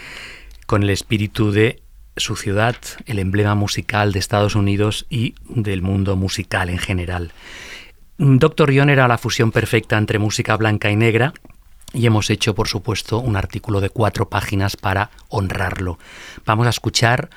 [0.67, 1.83] con el espíritu de
[2.17, 2.77] su ciudad,
[3.07, 7.33] el emblema musical de Estados Unidos y del mundo musical en general.
[8.19, 11.35] Doctor John era la fusión perfecta entre música blanca y negra
[11.93, 15.99] y hemos hecho, por supuesto, un artículo de cuatro páginas para honrarlo.
[16.45, 17.31] Vamos a escuchar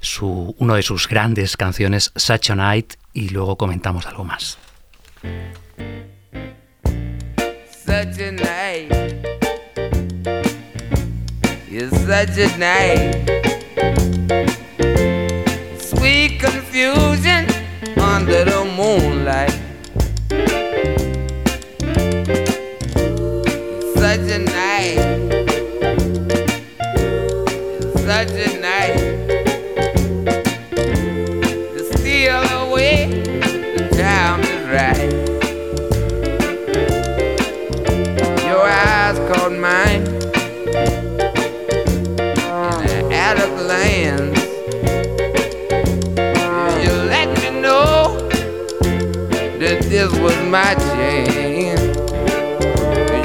[0.00, 4.58] su, uno de sus grandes canciones, Such a Night, y luego comentamos algo más.
[7.90, 8.90] such a night.
[12.06, 13.49] Such a night.
[16.80, 17.46] confusing.
[17.98, 18.59] Under the
[50.20, 51.80] was my chance.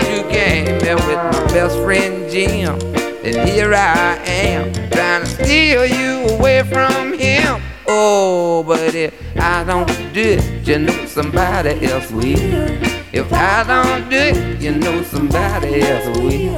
[0.10, 2.80] You came here with my best friend Jim,
[3.24, 7.62] and here I am trying to steal you away from him.
[7.88, 12.26] Oh, but if I don't do it, you know somebody else will.
[13.12, 16.58] If I don't do it, you know somebody else will.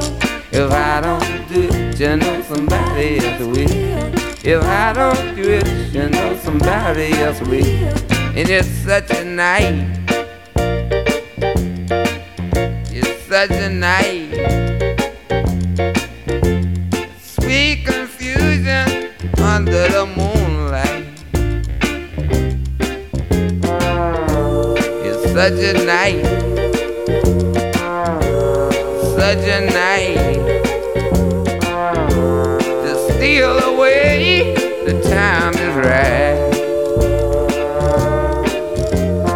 [0.52, 4.28] If I don't do it, you know somebody else will.
[4.46, 7.66] If I don't do it, you know somebody else will.
[8.38, 10.07] And it's such a night.
[13.38, 14.34] Such a night.
[17.22, 21.06] Sweet confusion under the moonlight.
[25.06, 26.26] It's such a night.
[29.20, 30.18] Such a night.
[32.86, 34.56] To steal away
[34.88, 36.40] the time is right.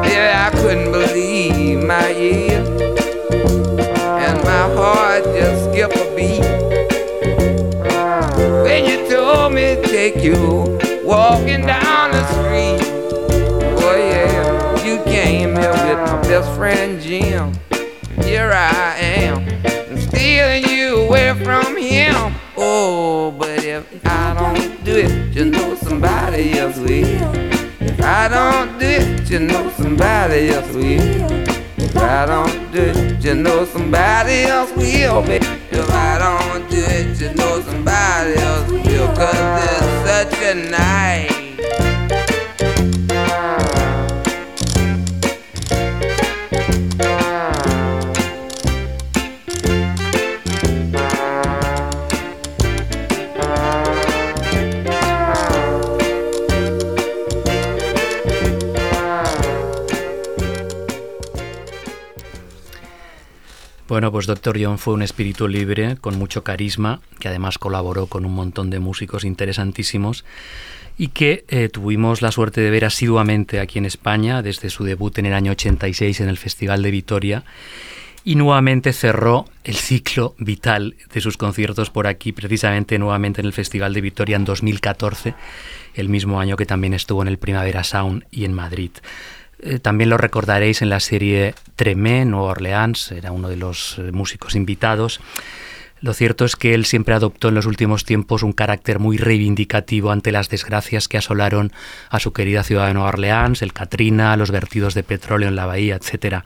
[0.09, 2.70] Yeah, I couldn't believe my ears.
[10.01, 12.81] Take you walking down the street.
[13.83, 17.53] Oh yeah, you came here with my best friend Jim.
[18.23, 22.33] Here I am, and stealing you away from him.
[22.57, 27.35] Oh, but if I don't do it, you know somebody else will.
[27.79, 31.61] If I don't do it, you know somebody else will.
[31.77, 35.23] If I don't do it, you know somebody else will.
[35.29, 38.81] If I don't do it, you know somebody else will.
[39.15, 39.80] Cause
[40.21, 41.40] it's such a night.
[64.21, 64.63] Pues Dr.
[64.63, 68.77] John fue un espíritu libre con mucho carisma, que además colaboró con un montón de
[68.77, 70.25] músicos interesantísimos
[70.95, 75.17] y que eh, tuvimos la suerte de ver asiduamente aquí en España desde su debut
[75.17, 77.43] en el año 86 en el Festival de Vitoria
[78.23, 83.53] y nuevamente cerró el ciclo vital de sus conciertos por aquí, precisamente nuevamente en el
[83.53, 85.33] Festival de Vitoria en 2014,
[85.95, 88.91] el mismo año que también estuvo en el Primavera Sound y en Madrid.
[89.61, 94.11] Eh, también lo recordaréis en la serie Tremé, Nueva Orleans, era uno de los eh,
[94.11, 95.19] músicos invitados.
[96.01, 100.11] Lo cierto es que él siempre adoptó en los últimos tiempos un carácter muy reivindicativo
[100.11, 101.71] ante las desgracias que asolaron
[102.09, 105.67] a su querida ciudad de Nueva Orleans, el Katrina, los vertidos de petróleo en la
[105.67, 106.37] bahía, etc.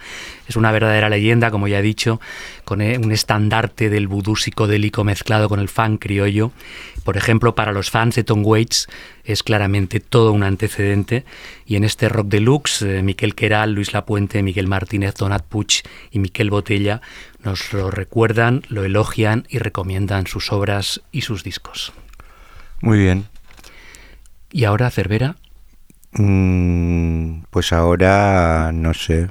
[0.50, 2.20] Es una verdadera leyenda, como ya he dicho,
[2.66, 6.52] con eh, un estandarte del vudú psicodélico mezclado con el fan criollo.
[7.06, 8.88] Por ejemplo, para los fans de Tom Waits
[9.24, 11.24] es claramente todo un antecedente
[11.66, 16.20] y en este rock deluxe, eh, Miquel Queral, Luis Lapuente, Miguel Martínez, Donat Puig y
[16.20, 17.02] Miquel Botella
[17.46, 21.94] nos lo recuerdan, lo elogian y recomiendan sus obras y sus discos.
[22.82, 23.28] Muy bien.
[24.52, 25.36] ¿Y ahora, Cervera?
[26.14, 29.30] Mm, pues ahora no sé.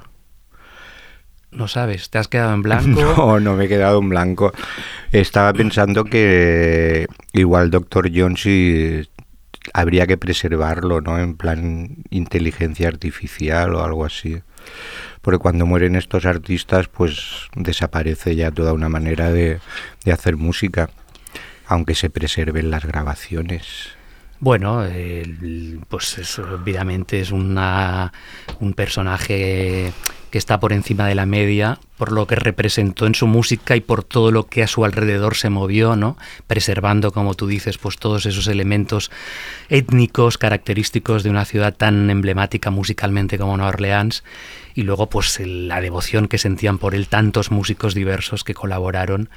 [1.50, 3.00] No sabes, ¿te has quedado en blanco?
[3.16, 4.52] No, no me he quedado en blanco.
[5.12, 9.08] Estaba pensando que igual Doctor John sí
[9.72, 11.18] habría que preservarlo, ¿no?
[11.18, 14.40] En plan inteligencia artificial o algo así.
[15.25, 19.59] Porque cuando mueren estos artistas, pues desaparece ya toda una manera de,
[20.12, 20.91] hacer música,
[21.66, 23.89] aunque se preserven las grabaciones.
[24.39, 29.93] Bueno, el- pues es, obviamente es un personaje
[30.35, 33.81] que está por encima de la media por lo que representó en su música y
[33.81, 36.16] por todo lo que a su alrededor se movió, ¿no?
[36.49, 39.12] Preservando, como tú dices, pues todos esos elementos
[39.68, 44.25] étnicos característicos de una ciudad tan emblemática musicalmente como Nueva Orleans
[44.75, 49.29] y luego pues la devoción que sentían por él tantos músicos diversos que colaboraron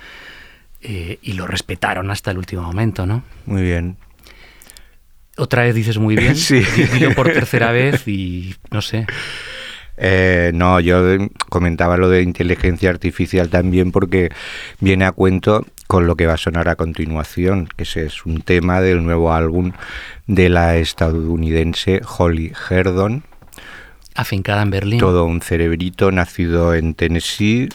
[0.81, 3.23] eh, y lo respetaron hasta el último momento, ¿no?
[3.45, 3.97] Muy bien.
[5.37, 6.63] Otra vez dices muy bien, Sí.
[6.99, 9.05] yo por tercera vez y no sé.
[9.99, 11.03] Eh, no, yo
[11.49, 14.29] comentaba lo de inteligencia artificial también porque
[14.79, 18.41] viene a cuento con lo que va a sonar a continuación, que ese es un
[18.41, 19.71] tema del nuevo álbum
[20.27, 23.23] de la estadounidense Holly Herdon,
[24.17, 24.99] Afincada en Berlín.
[24.99, 27.69] todo un cerebrito nacido en Tennessee,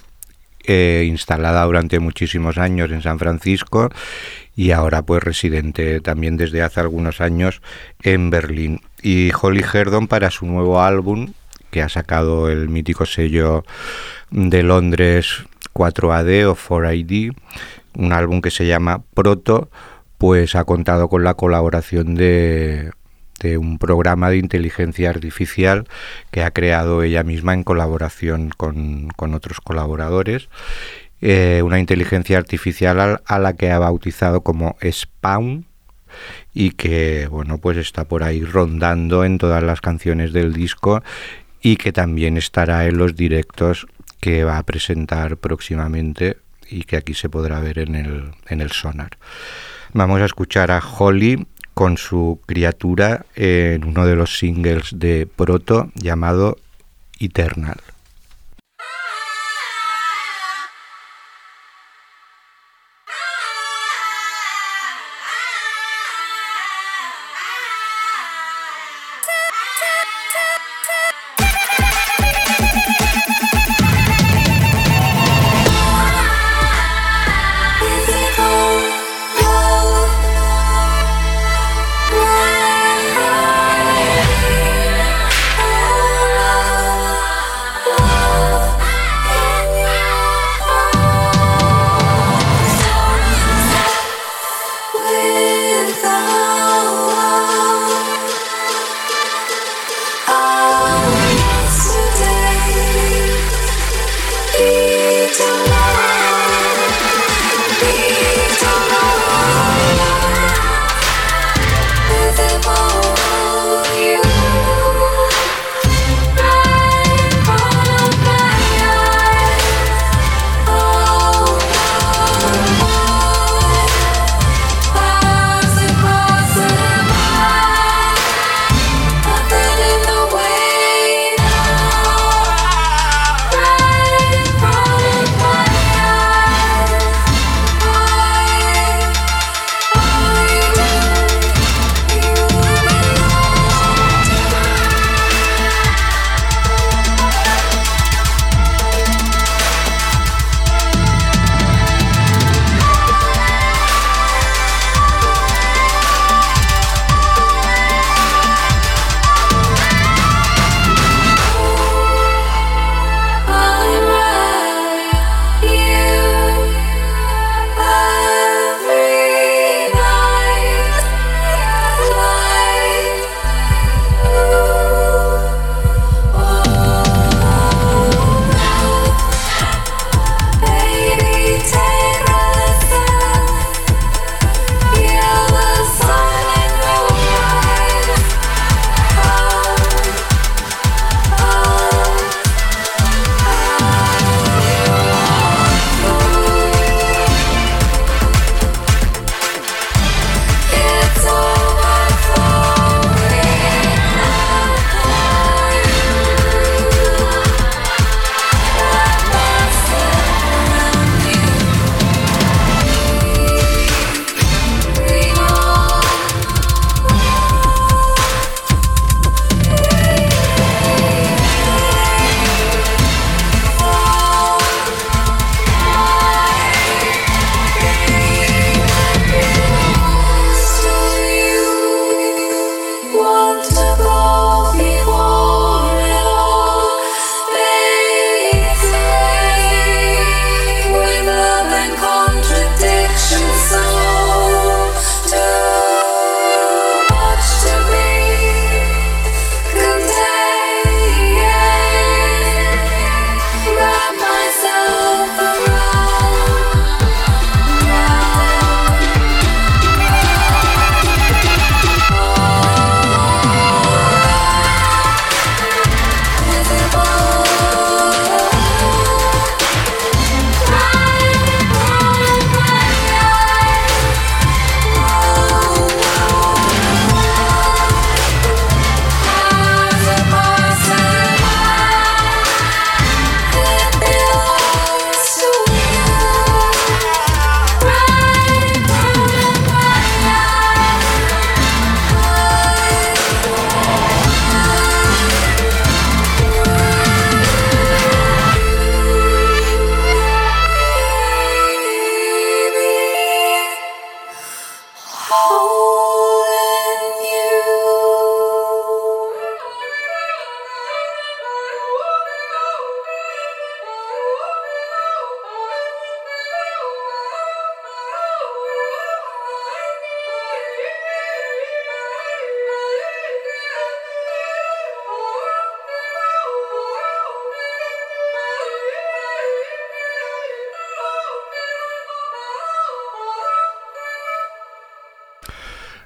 [0.64, 3.90] eh, instalada durante muchísimos años en San Francisco
[4.54, 7.62] y ahora pues residente también desde hace algunos años
[8.02, 8.80] en Berlín.
[9.02, 11.32] Y Holly Herdon para su nuevo álbum
[11.70, 13.64] que ha sacado el mítico sello
[14.30, 17.34] de Londres 4AD o 4ID,
[17.96, 19.70] un álbum que se llama Proto,
[20.18, 22.90] pues ha contado con la colaboración de,
[23.42, 25.86] de un programa de inteligencia artificial
[26.30, 30.48] que ha creado ella misma en colaboración con, con otros colaboradores.
[31.20, 35.66] Eh, una inteligencia artificial al- a la que ha bautizado como Spawn
[36.52, 41.02] y que bueno pues está por ahí rondando en todas las canciones del disco
[41.62, 43.86] y que también estará en los directos
[44.20, 46.38] que va a presentar próximamente
[46.68, 49.16] y que aquí se podrá ver en el, en el sonar.
[49.94, 55.90] Vamos a escuchar a Holly con su criatura en uno de los singles de Proto
[55.94, 56.56] llamado
[57.18, 57.78] Eternal.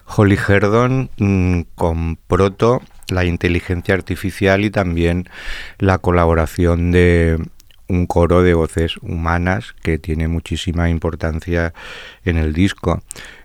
[0.06, 5.28] Holly Herdon mm, con Proto, la inteligencia artificial y también
[5.78, 7.38] la colaboración de
[7.88, 11.72] un coro de voces humanas que tiene muchísima importancia
[12.24, 13.02] en el disco.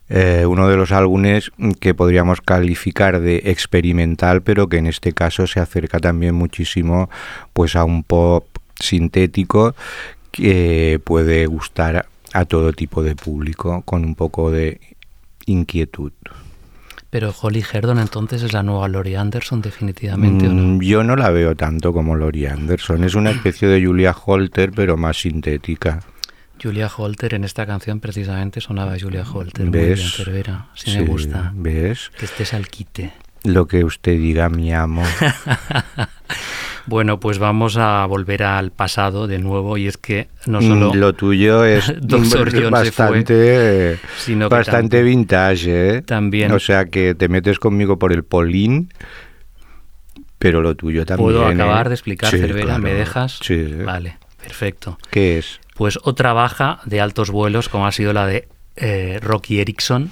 [0.10, 5.48] Eh, uno de los álbumes que podríamos calificar de experimental, pero que en este caso
[5.48, 7.10] se acerca también muchísimo
[7.54, 8.46] pues a un pop
[8.78, 9.76] sintético
[10.32, 14.82] que puede gustar a todo tipo de público con un poco de
[15.46, 16.12] inquietud.
[17.12, 20.64] Pero Holly Herdon entonces es la nueva Laurie Anderson definitivamente ¿o no?
[20.78, 23.04] Mm, Yo no la veo tanto como Laurie Anderson.
[23.04, 26.00] Es una especie de Julia Holter, pero más sintética.
[26.64, 29.66] Julia Holter en esta canción precisamente sonaba Julia Holter.
[29.68, 30.00] Muy ¿Ves?
[30.00, 30.68] bien, Cervera.
[30.74, 31.52] Sí, Sí, me gusta.
[31.54, 32.12] ¿Ves?
[32.18, 33.12] Que estés al quite.
[33.44, 35.04] Lo que usted diga, mi amo.
[36.88, 40.94] Bueno, pues vamos a volver al pasado de nuevo y es que no Mm, solo
[40.96, 41.94] Lo tuyo es
[42.72, 46.02] bastante, sino que bastante tam- vintage, ¿eh?
[46.02, 48.92] también- O sea que te metes conmigo por el polín,
[50.40, 51.26] pero lo tuyo también.
[51.28, 51.54] puedo ¿eh?
[51.54, 52.84] acabar de explicar, Sí, Cervera, claro.
[52.84, 53.40] ¿me dejas?
[53.42, 53.64] Sí.
[53.86, 54.98] Vale, perfecto.
[55.12, 55.60] ¿Qué es?
[55.76, 60.12] Pues otra baja de altos vuelos, como ha sido la de eh, Rocky Erickson,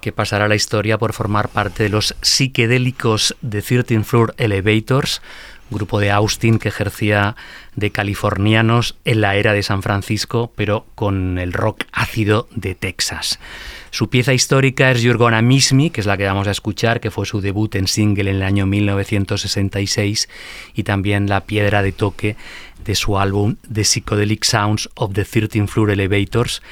[0.00, 5.20] que pasará a la historia por formar parte de los psiquedélicos de 13 Floor Elevators,
[5.70, 7.36] grupo de Austin que ejercía
[7.76, 13.38] de californianos en la era de San Francisco, pero con el rock ácido de Texas.
[13.90, 17.00] Su pieza histórica es You're Gonna Miss Me, que es la que vamos a escuchar,
[17.00, 20.28] que fue su debut en single en el año 1966,
[20.74, 22.36] y también la piedra de toque
[22.84, 26.62] de su álbum The Psychedelic Sounds of the 13 Floor Elevators,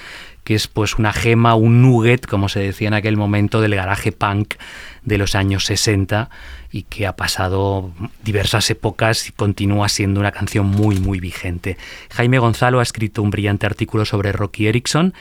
[0.46, 4.12] que es pues una gema, un nugget, como se decía en aquel momento, del garaje
[4.12, 4.54] punk
[5.02, 6.30] de los años 60
[6.70, 7.90] y que ha pasado
[8.22, 11.76] diversas épocas y continúa siendo una canción muy muy vigente.
[12.12, 15.14] Jaime Gonzalo ha escrito un brillante artículo sobre Rocky Erickson,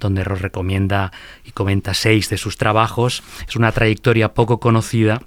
[0.00, 1.12] donde nos recomienda
[1.44, 3.22] y comenta seis de sus trabajos.
[3.48, 5.22] Es una trayectoria poco conocida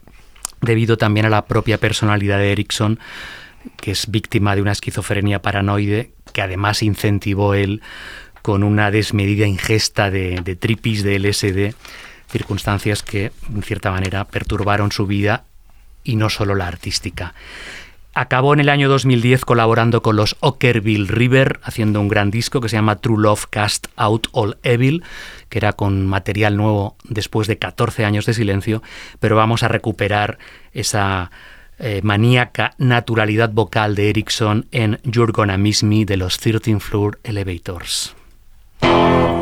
[0.60, 3.00] debido también a la propia personalidad de Erickson,
[3.78, 7.82] que es víctima de una esquizofrenia paranoide, que además incentivó él
[8.48, 11.76] con una desmedida ingesta de, de de LSD,
[12.32, 15.44] circunstancias que, en cierta manera, perturbaron su vida
[16.06, 17.34] y no solo la artística.
[18.14, 22.70] Acabó en el año 2010 colaborando con los Ockerville River, haciendo un gran disco que
[22.70, 25.04] se llama True Love Cast Out All Evil,
[25.50, 28.82] que era con material nuevo después de 14 años de silencio,
[29.20, 30.38] pero vamos a recuperar
[30.72, 31.32] esa
[31.80, 37.20] eh, maníaca naturalidad vocal de Erickson en You're Gonna Miss Me de los 13 Floor
[37.26, 38.17] Elevators.
[38.84, 39.37] Oh.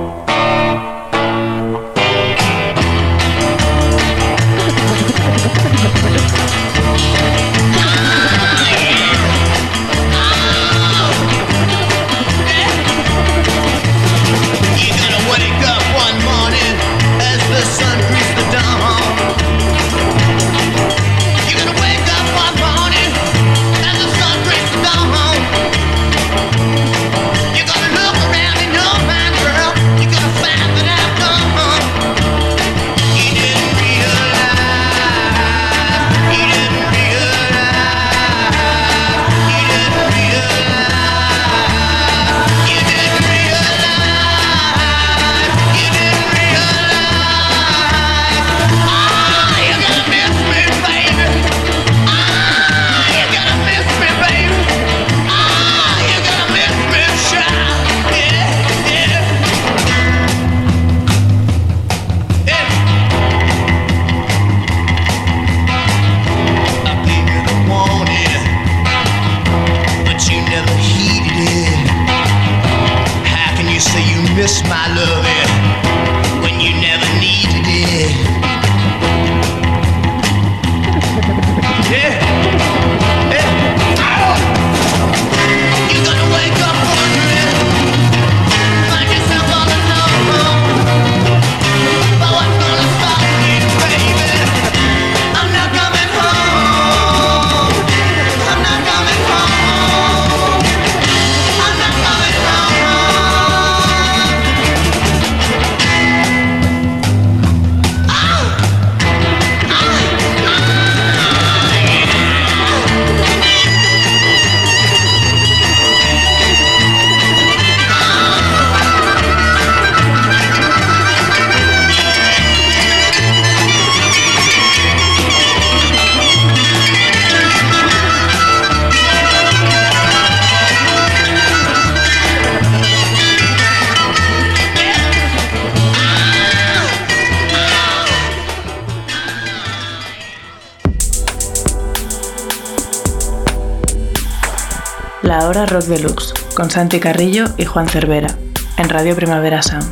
[145.46, 148.36] La hora rock deluxe, con Santi Carrillo y Juan Cervera,
[148.80, 149.86] en Radio Primavera Sound.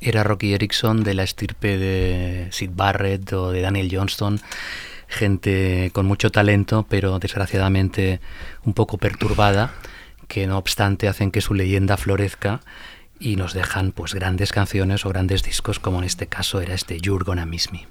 [0.00, 4.38] Era Rocky Erickson de la estirpe de Sid Barrett o de Daniel Johnston,
[5.08, 8.20] gente con mucho talento, pero desgraciadamente
[8.64, 9.72] un poco perturbada,
[10.28, 12.60] que no obstante hacen que su leyenda florezca
[13.18, 17.00] y nos dejan pues grandes canciones o grandes discos, como en este caso era este
[17.00, 17.88] You're Gonna Miss Me.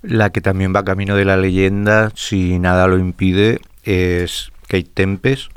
[0.00, 5.52] La que también va camino de la leyenda, si nada lo impide, es Kate Tempest,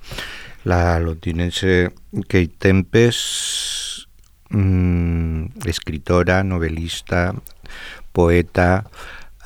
[0.63, 1.89] la londinense
[2.27, 4.05] Kate Tempest,
[4.51, 7.33] mm, escritora, novelista,
[8.11, 8.85] poeta.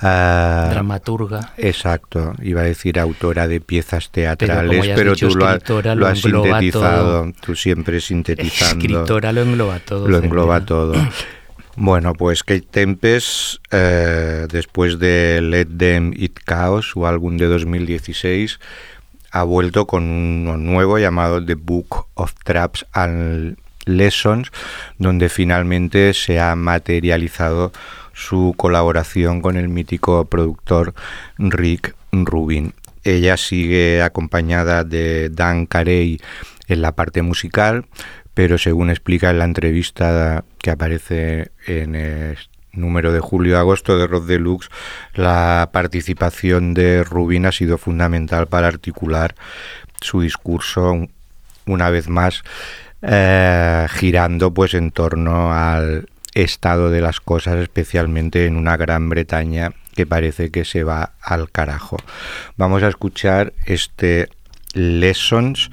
[0.01, 1.53] ah, Dramaturga.
[1.55, 7.21] Exacto, iba a decir autora de piezas teatrales, pero, dicho, tú lo, lo has sintetizado,
[7.21, 7.33] todo.
[7.39, 8.83] tú siempre sintetizando.
[8.83, 10.09] Escritora lo engloba todo.
[10.09, 10.95] Lo engloba todo.
[11.77, 18.59] Bueno, pues Kate Tempest, eh, después de Let Them Eat Chaos, su álbum de 2016,
[19.31, 24.51] ha vuelto con uno nuevo llamado The Book of Traps and Lessons,
[24.97, 27.71] donde finalmente se ha materializado
[28.13, 30.93] su colaboración con el mítico productor
[31.37, 32.73] Rick Rubin.
[33.03, 36.19] Ella sigue acompañada de Dan Carey
[36.67, 37.85] en la parte musical,
[38.33, 42.37] pero según explica en la entrevista que aparece en el
[42.73, 44.69] número de julio-agosto de Rock Deluxe,
[45.13, 49.35] la participación de Rubin ha sido fundamental para articular
[50.01, 51.07] su discurso
[51.65, 52.43] una vez más
[53.01, 59.73] eh, girando pues en torno al estado de las cosas, especialmente en una Gran Bretaña
[59.95, 61.97] que parece que se va al carajo.
[62.55, 64.29] Vamos a escuchar este
[64.73, 65.69] Lessons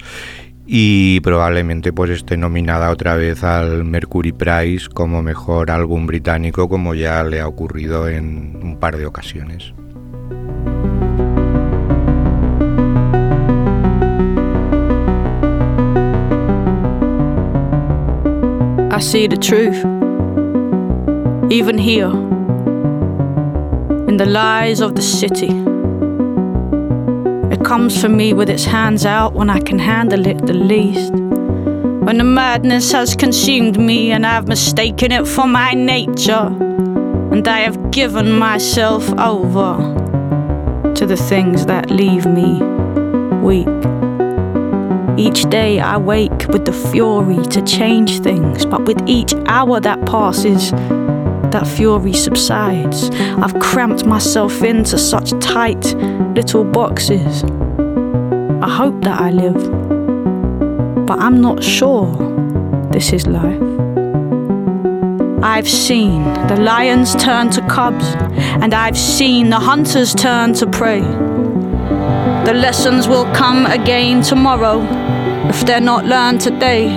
[0.71, 6.93] y probablemente pues esté nominada otra vez al Mercury Prize como mejor álbum británico como
[6.93, 9.73] ya le ha ocurrido en un par de ocasiones.
[18.91, 19.83] I see the truth.
[21.51, 22.11] Even here,
[24.07, 25.68] in the lies of the city.
[27.59, 31.11] It comes for me with its hands out when I can handle it the least.
[31.11, 36.47] When the madness has consumed me and I've mistaken it for my nature,
[37.33, 39.75] and I have given myself over
[40.95, 42.61] to the things that leave me
[43.43, 43.67] weak.
[45.19, 50.05] Each day I wake with the fury to change things, but with each hour that
[50.05, 50.71] passes,
[51.51, 53.09] that fury subsides.
[53.11, 55.83] I've cramped myself into such tight
[56.35, 57.43] little boxes.
[58.61, 59.61] I hope that I live,
[61.05, 62.07] but I'm not sure
[62.91, 63.61] this is life.
[65.41, 68.05] I've seen the lions turn to cubs,
[68.61, 70.99] and I've seen the hunters turn to prey.
[70.99, 74.81] The lessons will come again tomorrow
[75.49, 76.89] if they're not learned today.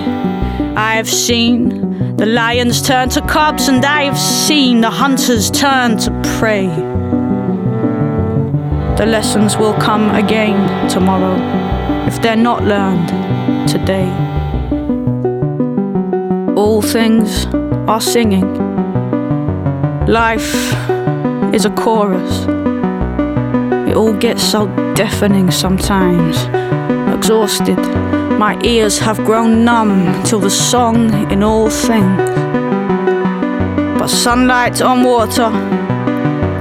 [0.75, 1.82] I have seen
[2.17, 6.67] the lions turn to cubs, and I have seen the hunters turn to prey.
[8.97, 11.35] The lessons will come again tomorrow
[12.07, 13.09] if they're not learned
[13.67, 14.07] today.
[16.55, 17.47] All things
[17.87, 18.47] are singing.
[20.07, 20.53] Life
[21.53, 22.45] is a chorus.
[23.89, 26.37] It all gets so deafening sometimes.
[27.17, 27.79] Exhausted,
[28.49, 30.97] my ears have grown numb till the song
[31.31, 32.29] in all things.
[33.97, 35.49] But sunlight on water,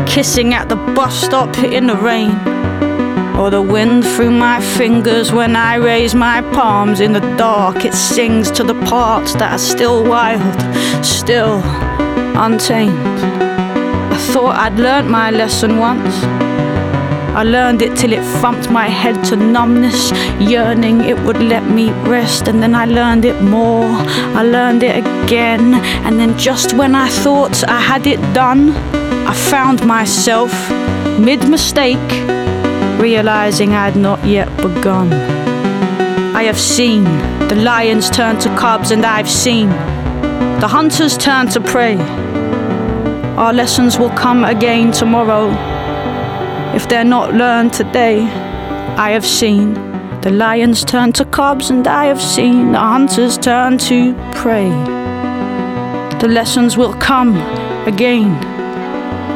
[0.06, 2.30] kissing at the bus stop in the rain,
[3.36, 7.94] or the wind through my fingers when I raise my palms in the dark, it
[7.94, 10.58] sings to the parts that are still wild,
[11.04, 11.60] still
[12.46, 13.08] untamed.
[14.14, 16.41] I thought I'd learnt my lesson once.
[17.34, 21.90] I learned it till it thumped my head to numbness, yearning it would let me
[22.02, 22.46] rest.
[22.46, 23.86] And then I learned it more,
[24.36, 25.72] I learned it again.
[26.04, 28.70] And then just when I thought I had it done,
[29.26, 30.52] I found myself
[31.18, 32.10] mid mistake,
[33.00, 35.10] realizing I had not yet begun.
[36.36, 37.04] I have seen
[37.48, 39.70] the lions turn to cubs, and I've seen
[40.60, 41.96] the hunters turn to prey.
[43.38, 45.71] Our lessons will come again tomorrow
[46.74, 48.20] if they're not learned today.
[48.96, 49.74] I have seen
[50.20, 54.70] the lions turn to cubs, and I have seen the hunters turn to prey.
[56.20, 57.36] The lessons will come
[57.86, 58.38] again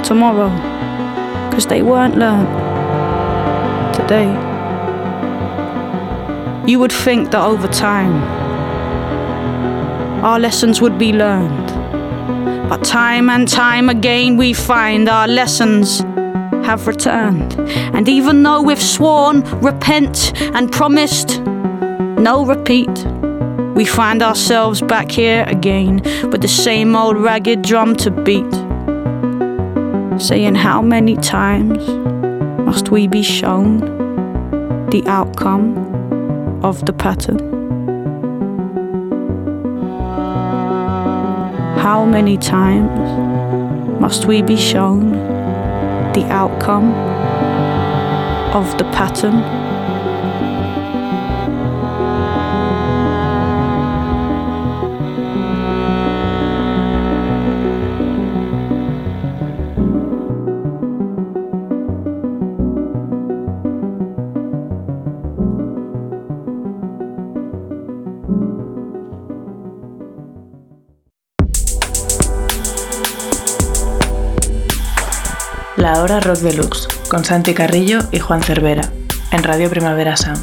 [0.05, 0.51] tomorrow,
[1.49, 2.49] because they weren't learned
[3.95, 4.31] today.
[6.67, 8.23] You would think that over time,
[10.25, 11.67] our lessons would be learned.
[12.69, 16.03] But time and time again, we find our lessons
[16.67, 17.55] have returned.
[17.95, 23.07] And even though we've sworn, repent, and promised no repeat,
[23.77, 28.53] we find ourselves back here again with the same old ragged drum to beat.
[30.21, 31.87] Saying, How many times
[32.67, 33.79] must we be shown
[34.91, 35.79] the outcome
[36.65, 37.39] of the pattern?
[41.79, 45.26] How many times must we be shown
[46.17, 46.95] the outcome
[48.55, 49.56] of the pattern?
[75.77, 78.91] La hora Rock Deluxe, con Santi Carrillo y Juan Cervera,
[79.31, 80.43] en Radio Primavera Sound.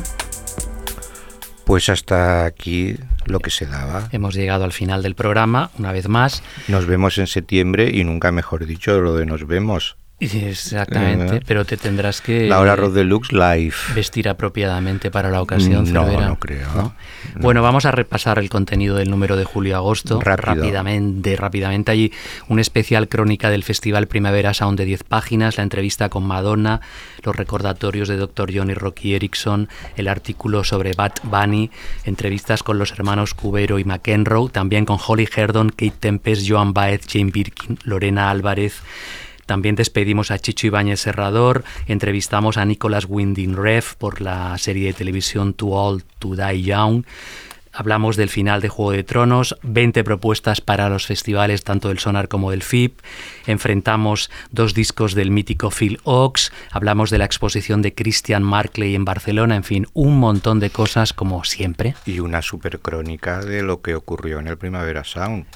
[1.66, 4.10] Pues hasta aquí lo que se daba.
[4.12, 6.44] Hemos llegado al final del programa, una vez más.
[6.68, 9.98] Nos vemos en septiembre y nunca mejor dicho lo de nos vemos.
[10.32, 13.74] Exactamente, pero te tendrás que La hora Rock Deluxe Live.
[13.96, 15.92] vestir apropiadamente para la ocasión.
[15.92, 16.68] No, Cervera, no creo.
[16.76, 16.96] ¿no?
[17.40, 21.36] Bueno, vamos a repasar el contenido del número de julio-agosto rápidamente.
[21.36, 22.12] Rápidamente, allí
[22.48, 26.82] un especial crónica del Festival Primavera Sound de 10 páginas, la entrevista con Madonna,
[27.24, 28.52] los recordatorios de Dr.
[28.54, 31.72] John y Rocky Erickson, el artículo sobre Bad Bunny,
[32.06, 37.02] entrevistas con los hermanos Cubero y McEnroe, también con Holly Herdon, Kate Tempest, Joan Baez,
[37.08, 38.82] Jane Birkin, Lorena Álvarez.
[39.46, 44.94] También despedimos a Chicho Ibáñez Serrador, entrevistamos a Nicolas Winding Ref por la serie de
[44.94, 47.04] televisión Too Old to Die Young.
[47.76, 52.28] Hablamos del final de Juego de Tronos, 20 propuestas para los festivales tanto del Sonar
[52.28, 53.00] como del FIP.
[53.48, 56.52] Enfrentamos dos discos del mítico Phil Ox.
[56.70, 59.56] Hablamos de la exposición de Christian Markley en Barcelona.
[59.56, 61.96] En fin, un montón de cosas como siempre.
[62.06, 65.48] Y una super crónica de lo que ocurrió en el Primavera Sound.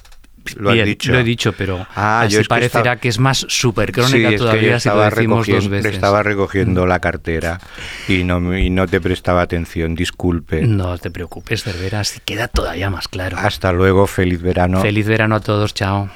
[0.55, 1.11] Lo Bien, has dicho.
[1.11, 3.87] Lo he dicho, pero Ah, así yo es que parecerá estaba- que es más super
[3.89, 5.93] Sí, crónica es que yo todavía si lo decimos dos veces.
[5.95, 7.59] Estaba recogiendo la cartera
[8.07, 10.61] y no, y no te prestaba atención, disculpe.
[10.61, 13.37] No te preocupes, Cervera, así queda todavía más claro.
[13.37, 14.81] Hasta luego, feliz verano.
[14.81, 16.09] Feliz verano a todos, chao.